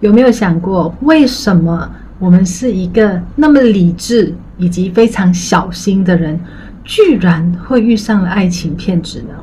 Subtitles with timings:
[0.00, 6.38] 有没有想过，为什么我们是一个那么理智以及非常小心的人，
[6.84, 9.34] 居然会遇上了爱情骗子呢？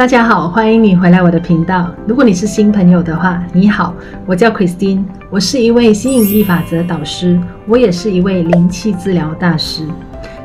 [0.00, 1.90] 大家好，欢迎你回来我的频道。
[2.06, 3.94] 如果你是新朋友的话，你好，
[4.24, 9.86] 我叫 Christine，我是一位吸引力法则导师，我也是一位灵气治疗大师。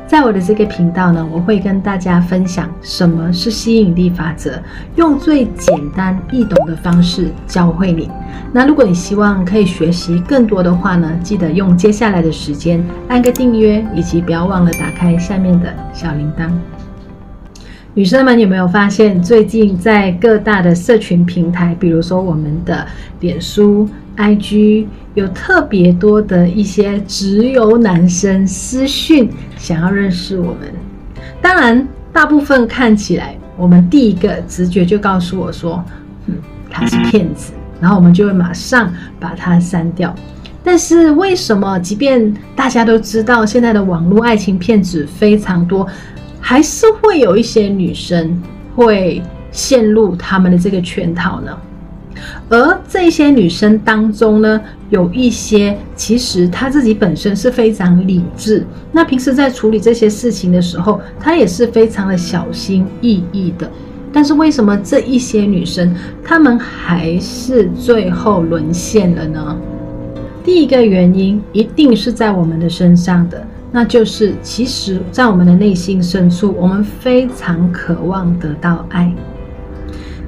[0.06, 4.60] 在我的这个频道呢，我会跟大家分享什么是吸引力法则，
[4.96, 8.10] 用最简单易懂的方式教会你。
[8.52, 16.50] 那如果你希望可以学习更多的话呢，记得用接下来的时间按个订阅，以及不要忘了打开下面的小铃铛。
[17.96, 22.86] 女生们有没有发现，最近在各大的社群平台，比如说我们的
[23.20, 23.88] 脸书、
[24.18, 30.70] IG，有特别多的一些直邮男生私讯，想要认识我们。
[31.40, 35.82] 当然，大部分看起来，我们第一个直觉就告诉我说，
[36.26, 36.34] 嗯，
[36.68, 40.14] 他是骗子，然后我们就会马上把他删掉。
[40.62, 45.88] 但是为什么，即便大家都知道现在的网络爱情骗子非常多，
[46.40, 48.40] 还是会有一些女生
[48.74, 51.56] 会陷入他们的这个圈套呢？
[52.48, 63.70] 而这些女生当中呢，有一些其实她自己本身是非常理智，那平时在处理这些事情的时候，她也是非常的小心翼翼的。
[64.12, 69.56] 但是为什么这一些女生她们还是最后沦陷了呢？
[70.42, 73.46] 第一个原因一定是在我们的身上的。
[73.72, 79.12] 那就是，其实，在我们的内心深处，我们非常渴望得到爱。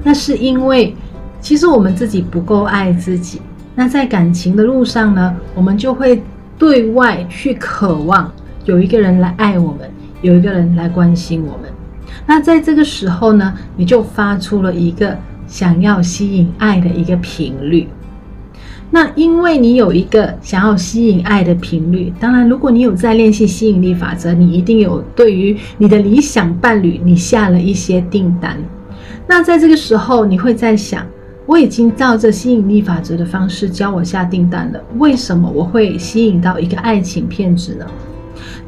[0.02, 0.94] 那是因为，
[1.40, 3.40] 其实我们自己不够爱自己。
[3.74, 6.22] 那在感情的路上呢，我们就会
[6.58, 8.30] 对外去渴望
[8.64, 9.88] 有一个人来爱我们，
[10.20, 11.70] 有一个人来关心我们。
[12.26, 15.16] 那在这个时候呢，你就发出了一个
[15.46, 17.88] 想要吸引爱的一个频率。
[18.90, 28.56] 那因为你有一个想要吸引爱的频率，当然，如果你有在练习吸引力法则，你一定有对于你的理想伴侣，你下了一些订单。
[29.26, 31.06] 那在这个时候，你会在想，
[31.44, 37.86] 我已经照着吸引力法则的方式教我下订单了，为什么我会吸引到一个爱情骗子呢？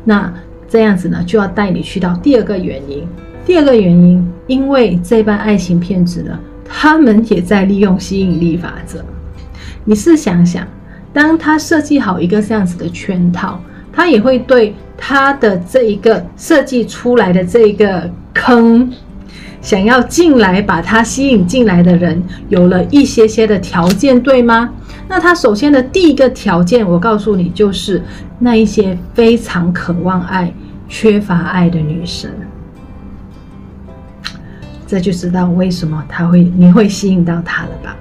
[0.05, 0.31] 那
[0.69, 3.03] 这样子呢，就要带你去到第二个原因。
[3.47, 9.03] 第二个原因，因为这班爱情骗子呢，他们也在利用吸引力法则。
[9.85, 10.67] 你试想想，
[11.13, 13.61] 当他设计好一个这样子的圈套，
[13.93, 18.93] 他也会对他的这一个设计出来的这一个坑，
[19.61, 24.71] 想要进来把他吸引进来的人，有了一些些的条件，对吗？
[25.09, 28.01] 那他首先的第一个条件，我告诉你，就是
[28.39, 30.53] 那一些非常渴望爱、
[30.89, 32.31] 缺乏爱的女生，
[34.87, 37.97] 这就知道为什么他会你会吸引到他了吧？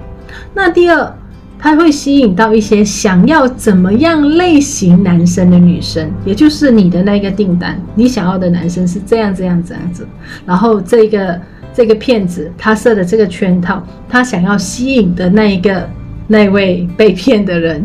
[0.54, 1.12] 那第二。
[1.60, 10.08] 他会吸引到一些想要怎么样类型男生的女生，也就是你的那个订单，你想要的男生是这样这样这样子。
[10.46, 11.40] 然后这个
[11.74, 15.86] 这个骗子他设的这个圈套，他想要吸引的那一个
[16.26, 17.84] 那位被骗的人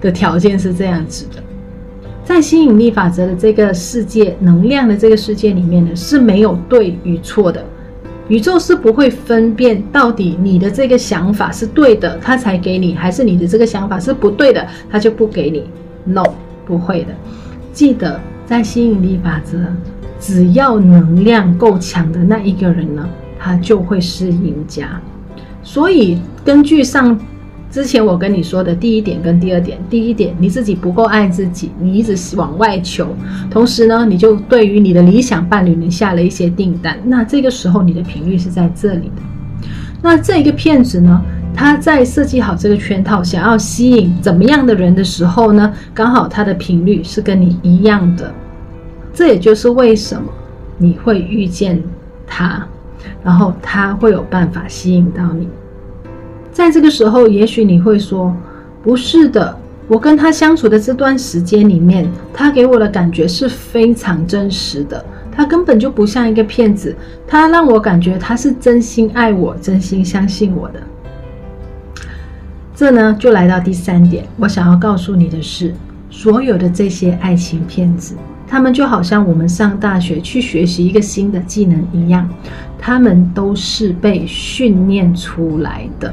[0.00, 1.42] 的条件是这样子的。
[2.24, 7.64] 在吸引力法则的这个世界，能量的这个世界里面呢，是没有对与错的。
[8.32, 15.64] 宇宙是不会分辨到底你的这个想法是对的，他才给你，还是你的这个想法是不对的，他就不给你。
[16.04, 16.24] No，
[16.64, 17.08] 不会的。
[17.74, 19.58] 记得在吸引力法则，
[20.18, 23.06] 只要能量够强的那一个人呢，
[23.38, 24.98] 他就会是赢家。
[25.62, 27.20] 所以根据上。
[27.72, 33.16] 之前我跟你说的第一点跟第二点，第一点你自己不够爱自己，你一直往外求，
[33.50, 39.22] 同时呢，你就对于你的理想伴侣，你下了一些订单，那这个时候你的频率是在这里的。
[40.02, 41.22] 那这个骗子呢，
[41.54, 48.30] 他在设计好这个圈套，想要吸引怎么样的人的时候呢，刚好他的频率是跟你一样的，
[49.14, 50.28] 这也就是为什么
[50.76, 51.82] 你会遇见
[52.26, 52.66] 他，
[53.24, 55.48] 然后他会有办法吸引到你。
[56.52, 58.34] 在这个时候，也许你会说
[58.84, 59.56] ：“不是的，
[59.88, 65.02] 我跟他相处的这段时间里面，他给我的感觉是非常真实的，
[65.34, 66.94] 他根本就不像一个骗子，
[67.26, 70.82] 他让我感觉他是真心爱我，真心相信我的。”
[72.76, 75.74] 这呢，就来到第三点，我想要告诉你的是，
[76.10, 78.14] 所有的这些爱情骗子，
[78.46, 82.28] 他们就好像我们上大学去学习一个新的技能一样，
[82.78, 86.12] 他们都是被训练出来的。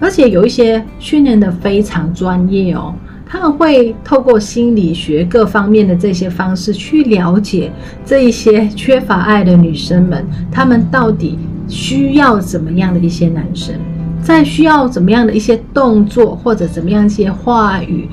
[0.00, 2.94] 而且有一些训练的非常专业哦，
[3.26, 7.72] 他们会透过心理学各方面的这些方式去了解
[8.04, 11.38] 这一些缺乏爱的女生们，她们到底
[11.68, 13.74] 需要怎么样的一些男生，
[14.22, 18.08] 在需要怎么样的一些动作或者怎么样一些话语，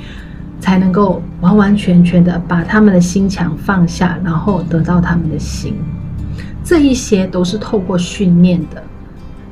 [0.59, 5.75] 才能够完完全全的把他们的心墙放下，然后得到他们的心。
[6.63, 8.81] 这一些都是透过训练的。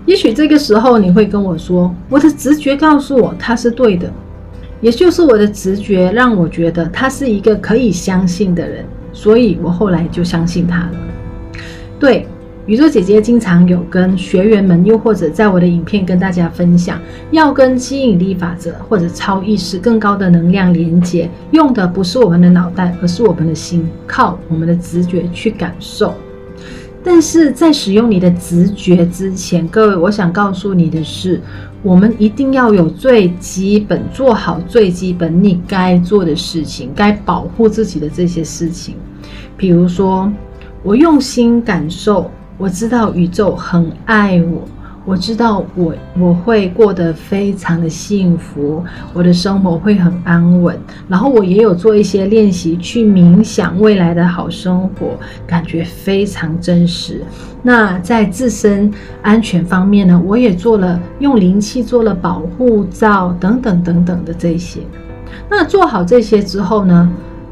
[0.10, 4.12] 也许这个时候你会跟我说：“我的直觉告诉我他是对的，
[4.82, 8.84] 也就是我的直觉让我觉得他是一个可以相信的人，
[9.14, 10.92] 所以我后来就相信他了。”
[12.00, 12.26] 对，
[12.66, 26.16] 宇宙姐姐经常有跟学员们，又或者在我的影片跟大家分享，要跟吸引力法则或者超意识更高的能量连接，用的不是我们的脑袋，而是我们的心，靠我们的直觉去感受。
[27.04, 31.42] 但是在使用你的直觉之前，各位，我想告诉你的是，
[31.82, 38.96] 我们一定要有最基本，做好最基本你该做的事情，该保护自己的这些事情。
[39.56, 40.32] 比如说，
[40.84, 44.68] 我用心感受，我知道宇宙很爱我。
[45.10, 50.80] 我知道我我会过得非常的幸福，我的生活会很安稳。
[51.08, 55.18] 然后我也有做一些练习，去冥想未来的好生活，
[55.48, 57.24] 感觉非常真实。
[57.64, 64.82] 那在自身安全方面呢，我也做了用灵气做了保护罩等等等等的这些。
[65.50, 67.12] 那做好这些之后呢，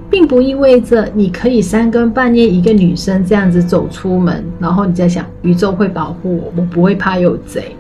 [0.09, 7.75] 并不意味着你可以三更半夜一个女生这样子走出门，然后你在想宇宙会保护我，我不会怕有贼，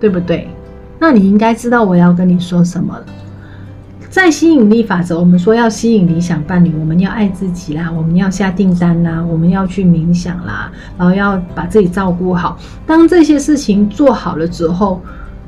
[0.00, 0.48] 对不对？
[0.98, 3.06] 那你应该知道我要跟你说什么了。
[4.10, 12.58] 在吸引力法则，我们说要吸引理想伴侣，我们要爱自己啦，我们要下订单啦，我们要去冥想啦，然后要把自己照顾好。
[12.84, 15.00] 当这些事情做好了之后，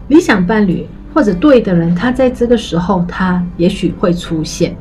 [0.07, 4.77] 理想伴侣或者对的人，他在这个时候他也许会出现。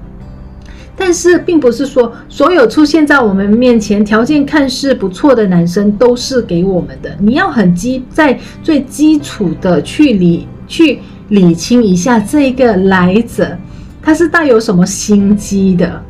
[0.95, 7.15] 但是，并不是说所有出现在我们面前、条件看似不错的男生都是给我们的。
[7.19, 10.99] 你要很基在最基础的去理去
[11.29, 13.57] 理清一下这一个来者，
[14.01, 16.01] 他是带有什么心机的？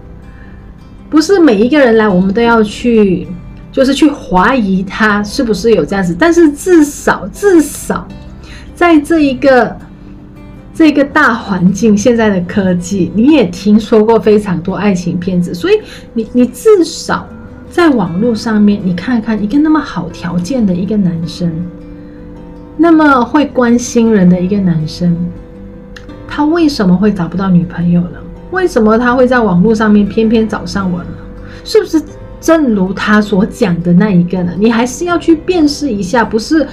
[1.10, 3.28] 不是每一个人来，我们都要去，
[3.72, 6.16] 就是去怀疑他是不是有这样子。
[6.20, 8.06] 但是至少，至少
[8.76, 9.78] 在这一个。
[10.82, 15.76] 这个大环境，现在的科技，你也听说过非常多爱情骗子，所以
[16.12, 17.28] 你你至少
[17.70, 21.52] 在网络上面，你看看一个那么好条件的一个男生，
[22.78, 25.16] 那么会关心人的一个男生，
[26.28, 28.18] 他为什么会找不到女朋友呢？
[28.50, 31.10] 为什么他会在网络上面偏偏找上我呢？
[31.64, 32.02] 是不是
[32.42, 34.52] 正如他所讲的那一个呢？
[34.58, 36.68] 你还是要去辨识一下，不是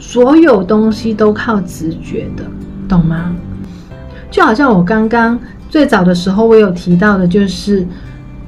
[0.00, 2.42] 所有东西都靠直觉的，
[2.88, 3.32] 懂吗？
[4.32, 5.38] 就好像我刚刚
[5.68, 7.86] 最早的时候，我有提到的，就是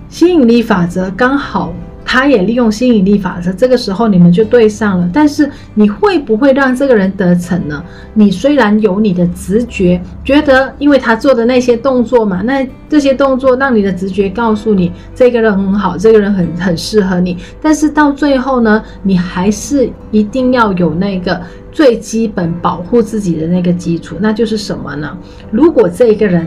[0.08, 1.72] 吸引力法则，刚好
[2.14, 5.10] 他也利用吸引力法则，这个时候你们就对上了。
[5.12, 7.82] 但是你会不会让这个人得逞呢？
[8.14, 17.36] 你虽然有你的直觉，觉得因为他做的那些动作嘛，那这些动作让你的直觉告诉你这个人很好，这个人很很适合你。
[17.60, 21.40] 但是到最后呢，你还是一定要有那个。
[21.72, 25.18] 最基本保护自己的那个基础，那就是什么呢？
[25.50, 26.46] 如果这个人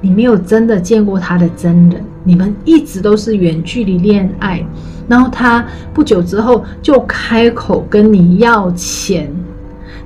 [0.00, 4.64] 你没有真的见过他的真人，你们一直都是远距离恋爱，
[5.10, 9.28] 然后他不久之后就开口跟你要钱，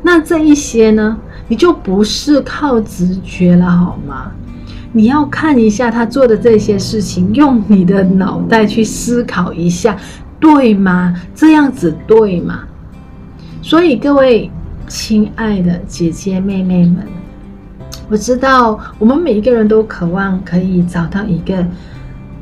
[0.02, 1.14] 那这一些呢，
[1.46, 4.32] 你就不是靠直觉了，好吗？
[4.92, 9.94] 你要看一下他做的这些事情，用你的脑袋去思考一下，
[10.40, 11.14] 对吗？
[11.34, 12.61] 这样子对吗？
[13.61, 14.50] 所以，各位
[14.88, 17.06] 亲爱的姐姐妹妹们，
[18.08, 21.62] 我知道我们每一个人都渴望可以找到一个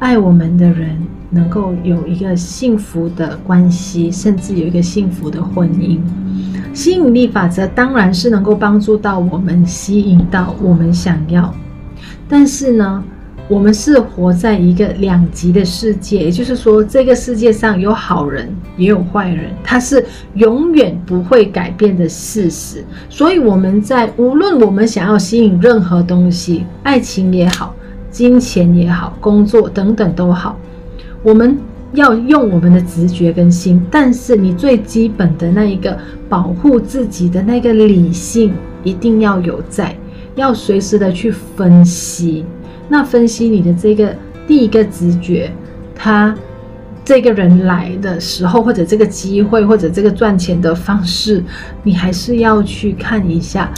[0.02, 6.00] 爱我们的人，能够有一个幸福的关系，甚至有一个幸福的婚姻。
[6.74, 11.54] 吸引力法则当然是能够帮助到我们，吸引到我们想要，
[12.28, 13.04] 但是呢，
[13.46, 20.04] 我们是活在一个两极的世界，也就是说，这个世界上有好人也有坏人，它是
[20.34, 22.84] 永远不会改变的事实。
[23.08, 27.72] 所以我们在无论我们想要吸引任何东西，爱情也好，
[28.12, 30.56] 金钱也好，工作等等都好，
[31.22, 31.58] 我们
[31.94, 33.82] 要用我们的直觉跟心。
[33.90, 38.52] 但是你最基本的那一个保护自己的那个理性
[38.84, 39.96] 一定要有在，
[40.34, 42.44] 要随时的去分析。
[42.88, 44.14] 那分析你的这个
[44.46, 45.50] 第一个直觉，
[45.94, 46.34] 他
[47.04, 51.42] 这个人来的时候，或者这个机会，或者这个赚钱的方式，
[51.82, 53.72] 你还是要去看一下，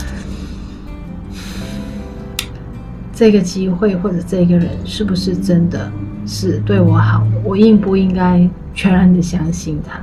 [3.15, 5.89] 这个机会或者这个人是不是真的
[6.27, 7.25] 是对我好？
[7.45, 9.97] 我应不应该全然的相信他？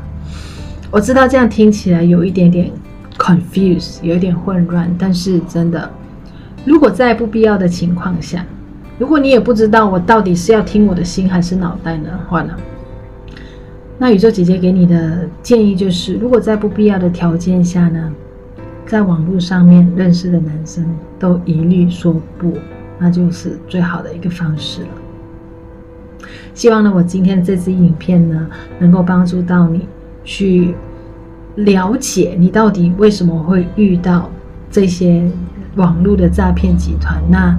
[0.91, 2.71] 我知道这样听起来有一点点
[3.19, 5.91] confuse，有一点混乱，但是真的，
[6.65, 8.47] 如果在不必要的情况下，
[8.99, 12.09] 如果你也不知道我到底是要听我的心还是脑袋呢？
[12.31, 12.57] 换了，
[13.99, 18.11] 那宇宙姐姐给你的建议就是，如果在不必要的条件下呢，
[18.87, 20.87] 在网络上面认识的男生
[21.19, 22.55] 都一律说不。
[22.99, 24.89] 那就是最好的一个方式了。
[26.55, 28.47] 希望呢，我今天的这支影片呢，
[28.79, 29.89] 能够帮助到你
[30.23, 30.75] 去
[31.57, 34.31] 了解你到底为什么会遇到
[34.71, 35.29] 这些
[35.77, 37.23] 网络的诈骗集团。
[37.31, 37.57] 那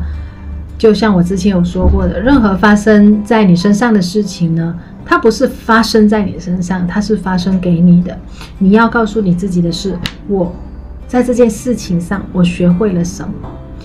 [0.78, 4.76] 就像我之前有说过的，任何发生在你身上的事情呢，
[5.06, 8.18] 它不是发生在你身上，它是发生给你的。
[8.60, 9.98] 你要告诉你自己的是，
[10.28, 10.54] 我
[11.08, 13.34] 在这件事情上，我学会了什么。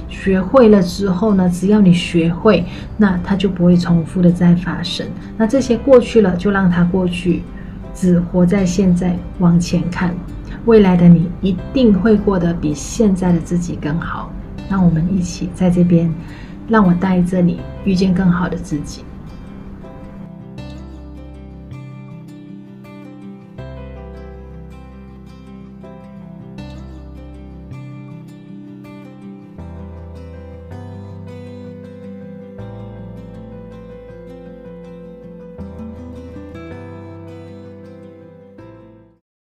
[0.09, 2.65] 学会了之后呢，只要你学会，
[2.97, 5.07] 那它就不会重复的再发生。
[5.37, 7.43] 那这些过去了，就让它过去，
[7.95, 10.15] 只活在现在，往前看，
[10.65, 14.33] 未来的你一定会过得比现在的自己更好。
[14.71, 16.13] 让我们一起在这边，
[16.69, 19.03] 让我带着你遇见更好的自己。